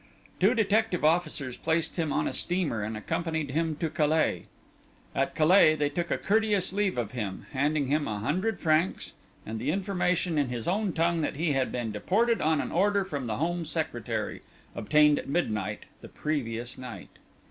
[0.39, 4.45] Two detective officers placed him on a steamer and accompanied him to Calais.
[5.13, 9.13] At Calais they took a courteous leave of him, handing him a hundred francs
[9.45, 13.05] and the information in his own tongue that he had been deported on an order
[13.05, 14.41] from the Home Secretary,
[14.73, 17.19] obtained at midnight the previous night.